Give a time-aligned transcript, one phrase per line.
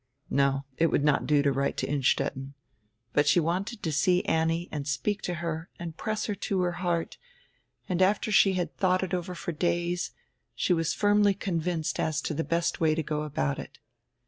[0.31, 2.55] No, it would not do to write to Innstetten;
[3.13, 6.71] but she wanted to see Annie and speak to her and press her to her
[6.71, 7.19] heart,
[7.87, 10.09] and after she had thought it over for days
[10.55, 13.77] she was firmly convinced as to the best way to go about it.